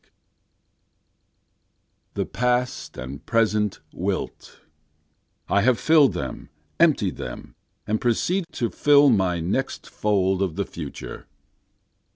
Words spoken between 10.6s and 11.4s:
future.